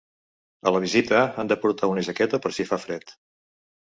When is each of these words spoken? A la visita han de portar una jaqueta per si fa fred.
A 0.69 0.71
la 0.75 0.79
visita 0.85 1.19
han 1.41 1.51
de 1.51 1.57
portar 1.65 1.89
una 1.91 2.05
jaqueta 2.07 2.39
per 2.47 2.51
si 2.57 2.65
fa 2.71 2.81
fred. 2.87 3.15